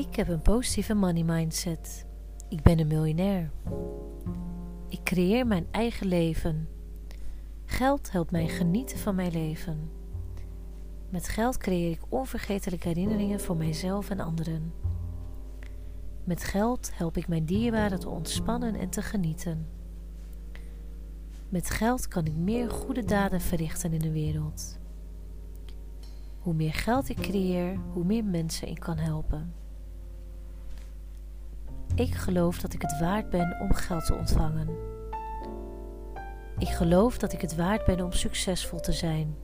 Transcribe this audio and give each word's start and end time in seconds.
Ik 0.00 0.16
heb 0.16 0.28
een 0.28 0.42
positieve 0.42 0.94
money 0.94 1.22
mindset. 1.22 2.06
Ik 2.48 2.62
ben 2.62 2.78
een 2.78 2.86
miljonair. 2.86 3.50
Ik 4.88 5.00
creëer 5.04 5.46
mijn 5.46 5.66
eigen 5.70 6.06
leven. 6.06 6.68
Geld 7.64 8.12
helpt 8.12 8.30
mij 8.30 8.48
genieten 8.48 8.98
van 8.98 9.14
mijn 9.14 9.32
leven. 9.32 9.90
Met 11.08 11.28
geld 11.28 11.56
creëer 11.56 11.90
ik 11.90 12.00
onvergetelijke 12.08 12.88
herinneringen 12.88 13.40
voor 13.40 13.56
mijzelf 13.56 14.10
en 14.10 14.20
anderen. 14.20 14.72
Met 16.24 16.44
geld 16.44 16.90
help 16.94 17.16
ik 17.16 17.28
mijn 17.28 17.44
dierbaren 17.44 18.00
te 18.00 18.08
ontspannen 18.08 18.74
en 18.74 18.90
te 18.90 19.02
genieten. 19.02 19.68
Met 21.48 21.70
geld 21.70 22.08
kan 22.08 22.24
ik 22.24 22.36
meer 22.36 22.70
goede 22.70 23.04
daden 23.04 23.40
verrichten 23.40 23.92
in 23.92 24.00
de 24.00 24.12
wereld. 24.12 24.78
Hoe 26.38 26.54
meer 26.54 26.74
geld 26.74 27.08
ik 27.08 27.16
creëer, 27.16 27.78
hoe 27.92 28.04
meer 28.04 28.24
mensen 28.24 28.68
ik 28.68 28.80
kan 28.80 28.96
helpen. 28.96 29.60
Ik 32.00 32.14
geloof 32.14 32.58
dat 32.58 32.72
ik 32.72 32.82
het 32.82 32.98
waard 32.98 33.30
ben 33.30 33.56
om 33.60 33.72
geld 33.72 34.06
te 34.06 34.14
ontvangen. 34.14 34.68
Ik 36.58 36.68
geloof 36.68 37.18
dat 37.18 37.32
ik 37.32 37.40
het 37.40 37.56
waard 37.56 37.84
ben 37.84 38.00
om 38.04 38.12
succesvol 38.12 38.80
te 38.80 38.92
zijn. 38.92 39.36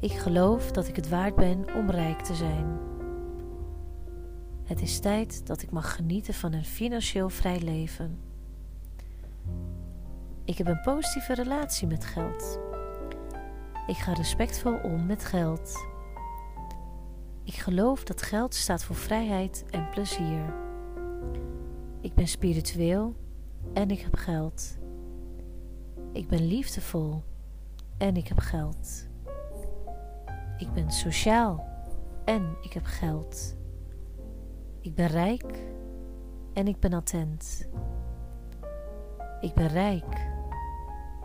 Ik 0.00 0.12
geloof 0.12 0.70
dat 0.70 0.88
ik 0.88 0.96
het 0.96 1.08
waard 1.08 1.34
ben 1.34 1.64
om 1.74 1.90
rijk 1.90 2.20
te 2.20 2.34
zijn. 2.34 2.78
Het 4.64 4.80
is 4.80 5.00
tijd 5.00 5.46
dat 5.46 5.62
ik 5.62 5.70
mag 5.70 5.94
genieten 5.94 6.34
van 6.34 6.52
een 6.52 6.64
financieel 6.64 7.28
vrij 7.28 7.60
leven. 7.60 8.18
Ik 10.44 10.58
heb 10.58 10.66
een 10.66 10.80
positieve 10.80 11.34
relatie 11.34 11.86
met 11.86 12.04
geld. 12.04 12.58
Ik 13.86 13.96
ga 13.96 14.12
respectvol 14.12 14.78
om 14.82 15.06
met 15.06 15.24
geld. 15.24 15.86
Ik 17.44 17.54
geloof 17.54 18.04
dat 18.04 18.22
geld 18.22 18.54
staat 18.54 18.84
voor 18.84 18.96
vrijheid 18.96 19.64
en 19.70 19.88
plezier. 19.90 20.64
Ik 22.16 22.22
ben 22.22 22.30
spiritueel 22.30 23.14
en 23.72 23.90
ik 23.90 24.00
heb 24.00 24.14
geld. 24.14 24.78
Ik 26.12 26.28
ben 26.28 26.46
liefdevol 26.46 27.22
en 27.98 28.16
ik 28.16 28.28
heb 28.28 28.38
geld. 28.38 29.08
Ik 30.58 30.72
ben 30.72 30.90
sociaal 30.90 31.64
en 32.24 32.56
ik 32.62 32.72
heb 32.72 32.84
geld. 32.84 33.56
Ik 34.80 34.94
ben 34.94 35.06
rijk 35.06 35.64
en 36.52 36.68
ik 36.68 36.80
ben 36.80 36.92
attent. 36.92 37.68
Ik 39.40 39.54
ben 39.54 39.68
rijk 39.68 40.30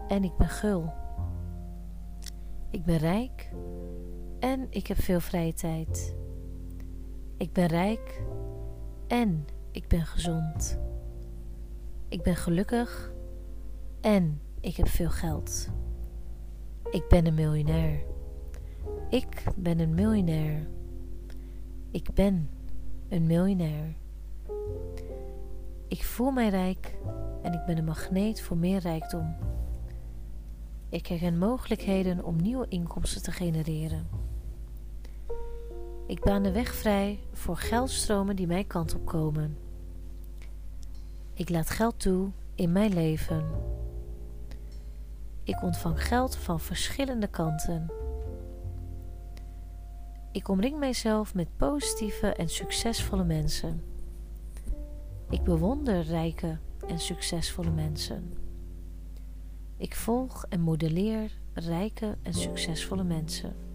en 0.08 0.24
ik 0.24 0.38
ben 0.38 0.50
gul. 0.50 0.94
Ik 2.70 2.84
ben 2.84 2.98
rijk 2.98 3.52
en 4.40 4.68
ik 4.70 4.88
heb 4.88 4.98
veel 4.98 5.20
vrije 5.20 5.54
tijd. 5.54 6.16
Ik 7.38 7.54
ben 7.54 7.68
rijk 7.68 8.24
en 9.08 9.46
ik 9.72 9.88
ben 9.88 10.06
gezond. 10.06 10.80
Ik 12.08 12.24
ben 12.24 12.36
gelukkig 12.36 13.14
en 14.02 14.42
ik 14.60 14.76
heb 14.76 14.88
veel 14.88 15.10
geld. 15.10 15.70
Ik 16.90 17.08
ben 17.08 17.26
een 17.26 17.34
miljonair. 17.34 18.04
Ik 19.10 19.44
ben 19.56 19.80
een 19.80 19.94
miljonair. 19.94 20.68
Ik 21.92 22.14
ben 22.14 22.50
een 23.10 23.28
miljonair. 23.28 23.96
Ik 25.88 26.04
voel 26.04 26.32
mij 26.32 26.50
rijk 26.50 26.98
en 27.42 27.54
ik 27.54 27.66
ben 27.66 27.78
een 27.78 27.86
magneet 27.86 28.42
voor 28.42 28.58
meer 28.58 28.80
rijkdom. 28.80 29.36
Ik 30.90 31.08
herken 31.08 31.38
mogelijkheden 31.38 32.24
om 32.24 32.42
nieuwe 32.42 32.66
inkomsten 32.68 33.24
te 33.24 33.32
genereren. 33.32 34.08
Ik 36.12 36.22
baan 36.22 36.44
de 36.44 36.52
weg 36.52 36.74
vrij 36.74 37.20
voor 37.34 37.58
geldstromen 37.58 38.36
die 38.36 38.48
mijn 38.48 38.68
kant 38.68 38.96
op 38.96 39.06
komen. 39.06 39.58
Ik 41.34 41.50
laat 41.50 41.70
geld 41.70 42.00
toe 42.00 42.30
in 42.56 42.72
mijn 42.72 42.94
leven. 42.94 43.46
Ik 45.44 45.62
ontvang 45.62 46.08
geld 46.08 46.36
van 46.36 46.60
verschillende 46.60 47.28
kanten. 47.28 47.92
Ik 50.32 50.48
omring 50.48 50.80
mijzelf 50.80 51.34
met 51.34 51.58
positieve 51.58 52.28
en 52.28 52.50
succesvolle 52.50 53.24
mensen. 53.24 53.84
Ik 55.30 55.44
bewonder 55.44 56.02
rijke 56.02 56.58
en 56.88 57.00
succesvolle 57.00 57.72
mensen. 57.72 58.34
Ik 59.78 59.96
volg 59.96 60.46
en 60.50 60.62
modelleer 60.62 61.32
rijke 61.54 62.18
en 62.22 62.34
succesvolle 62.34 63.04
mensen. 63.04 63.71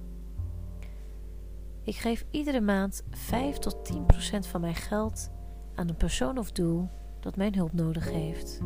Ik 1.87 1.97
geef 1.97 2.25
iedere 2.31 2.61
maand 2.61 3.03
5 3.11 3.59
tot 3.59 3.85
10 3.85 4.07
procent 4.07 4.47
van 4.47 4.61
mijn 4.61 4.75
geld 4.75 5.31
aan 5.75 5.89
een 5.89 5.97
persoon 5.97 6.39
of 6.39 6.53
doel 6.53 6.89
dat 7.21 7.37
mijn 7.37 7.55
hulp 7.55 7.73
nodig 7.73 8.11
heeft. 8.11 8.61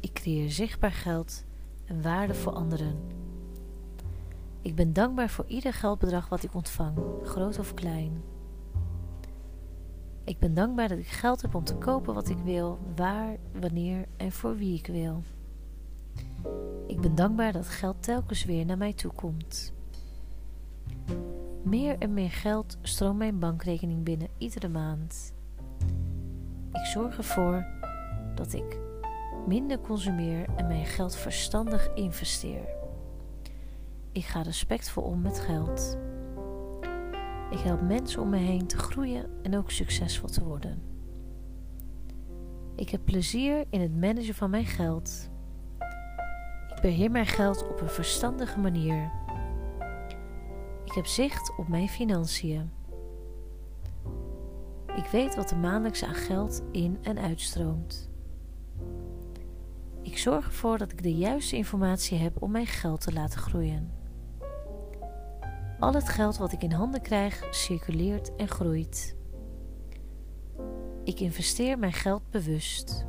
Ik 0.00 0.12
creëer 0.12 0.50
zichtbaar 0.50 0.92
geld 0.92 1.44
en 1.84 2.02
waarde 2.02 2.34
voor 2.34 2.52
anderen. 2.52 3.00
Ik 4.60 4.74
ben 4.74 4.92
dankbaar 4.92 5.28
voor 5.28 5.44
ieder 5.46 5.72
geldbedrag 5.72 6.28
wat 6.28 6.42
ik 6.42 6.54
ontvang, 6.54 6.98
groot 7.22 7.58
of 7.58 7.74
klein. 7.74 8.22
Ik 10.24 10.38
ben 10.38 10.54
dankbaar 10.54 10.88
dat 10.88 10.98
ik 10.98 11.08
geld 11.08 11.42
heb 11.42 11.54
om 11.54 11.64
te 11.64 11.76
kopen 11.76 12.14
wat 12.14 12.28
ik 12.28 12.38
wil, 12.38 12.78
waar, 12.96 13.36
wanneer 13.60 14.06
en 14.16 14.32
voor 14.32 14.56
wie 14.56 14.78
ik 14.78 14.86
wil. 14.86 15.22
Ik 16.86 17.00
ben 17.00 17.14
dankbaar 17.14 17.52
dat 17.52 17.68
geld 17.68 18.02
telkens 18.02 18.44
weer 18.44 18.64
naar 18.64 18.78
mij 18.78 18.92
toe 18.92 19.12
komt. 19.12 19.72
Meer 21.62 21.98
en 21.98 22.14
meer 22.14 22.30
geld 22.30 22.78
stroomt 22.82 23.18
mijn 23.18 23.38
bankrekening 23.38 24.04
binnen 24.04 24.28
iedere 24.38 24.68
maand. 24.68 25.34
Ik 26.72 26.84
zorg 26.84 27.16
ervoor 27.16 27.66
dat 28.34 28.52
ik 28.52 28.78
minder 29.46 29.80
consumeer 29.80 30.46
en 30.56 30.66
mijn 30.66 30.86
geld 30.86 31.16
verstandig 31.16 31.94
investeer. 31.94 32.68
Ik 34.12 34.24
ga 34.24 34.42
respectvol 34.42 35.02
om 35.02 35.20
met 35.20 35.40
geld. 35.40 35.98
Ik 37.50 37.58
help 37.58 37.80
mensen 37.80 38.22
om 38.22 38.28
me 38.28 38.36
heen 38.36 38.66
te 38.66 38.78
groeien 38.78 39.30
en 39.42 39.56
ook 39.56 39.70
succesvol 39.70 40.28
te 40.28 40.44
worden. 40.44 40.82
Ik 42.76 42.88
heb 42.88 43.04
plezier 43.04 43.64
in 43.70 43.80
het 43.80 44.00
managen 44.00 44.34
van 44.34 44.50
mijn 44.50 44.66
geld. 44.66 45.30
Ik 46.74 46.80
beheer 46.82 47.10
mijn 47.10 47.26
geld 47.26 47.68
op 47.68 47.80
een 47.80 47.88
verstandige 47.88 48.58
manier. 48.58 49.10
Ik 50.84 50.92
heb 50.92 51.06
zicht 51.06 51.52
op 51.56 51.68
mijn 51.68 51.88
financiën. 51.88 52.70
Ik 54.96 55.06
weet 55.06 55.34
wat 55.34 55.50
er 55.50 55.56
maandelijks 55.56 56.04
aan 56.04 56.14
geld 56.14 56.62
in 56.72 56.98
en 57.02 57.18
uitstroomt. 57.18 58.10
Ik 60.02 60.18
zorg 60.18 60.46
ervoor 60.46 60.78
dat 60.78 60.92
ik 60.92 61.02
de 61.02 61.14
juiste 61.14 61.56
informatie 61.56 62.18
heb 62.18 62.42
om 62.42 62.50
mijn 62.50 62.66
geld 62.66 63.00
te 63.00 63.12
laten 63.12 63.40
groeien. 63.40 63.92
Al 65.78 65.94
het 65.94 66.08
geld 66.08 66.36
wat 66.36 66.52
ik 66.52 66.62
in 66.62 66.72
handen 66.72 67.02
krijg 67.02 67.46
circuleert 67.50 68.34
en 68.36 68.48
groeit. 68.48 69.16
Ik 71.04 71.20
investeer 71.20 71.78
mijn 71.78 71.92
geld 71.92 72.30
bewust. 72.30 73.06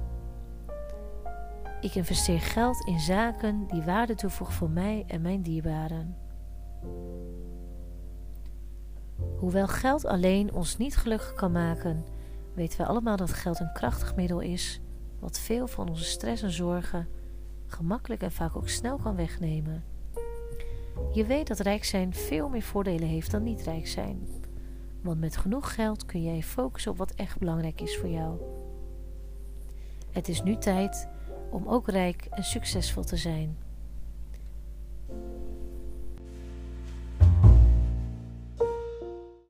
Ik 1.82 1.96
investeer 1.96 2.42
geld 2.42 2.88
in 2.88 3.00
zaken 3.00 3.68
die 3.68 3.82
waarde 3.82 4.16
toevoegen 4.16 4.56
voor 4.56 4.70
mij 4.70 5.04
en 5.08 5.22
mijn 5.22 5.42
dierbaren. 5.42 6.18
Hoewel 9.38 9.68
geld 9.68 10.06
alleen 10.06 10.54
ons 10.54 10.78
niet 10.78 10.96
gelukkig 10.96 11.34
kan 11.34 11.52
maken, 11.52 12.06
weten 12.54 12.78
we 12.78 12.86
allemaal 12.86 13.18
dat 13.18 13.34
geld 13.34 13.60
een 13.60 13.74
krachtig 13.74 14.16
middel 14.16 14.40
is, 14.40 14.82
wat 15.20 15.40
veel 15.40 15.68
van 15.68 15.90
onze 15.90 16.04
stress 16.04 16.42
en 16.44 16.52
zorgen 16.52 17.08
gemakkelijk 17.66 18.22
en 18.22 18.32
vaak 18.32 18.56
ook 18.56 18.70
snel 18.70 18.98
kan 18.98 19.16
wegnemen. 19.16 19.84
Je 21.12 21.26
weet 21.26 21.48
dat 21.48 21.60
rijk 21.60 21.84
zijn 21.84 22.14
veel 22.14 22.50
meer 22.50 22.62
voordelen 22.62 23.08
heeft 23.08 23.32
dan 23.32 23.44
niet 23.44 23.62
rijk 23.62 23.88
zijn. 23.88 24.28
Want 25.02 25.20
met 25.20 25.38
genoeg 25.38 25.74
geld 25.74 26.06
kun 26.06 26.24
jij 26.24 26.44
focussen 26.44 26.92
op 26.92 26.98
wat 26.98 27.12
echt 27.12 27.40
belangrijk 27.40 27.82
is 27.82 27.98
voor 27.98 28.10
jou. 28.10 28.38
Het 30.12 30.28
is 30.28 30.44
nu 30.44 30.58
tijd 30.58 31.08
om 31.52 31.68
ook 31.68 31.90
rijk 31.90 32.28
en 32.30 32.44
succesvol 32.44 33.04
te 33.04 33.18
zijn. 33.18 33.58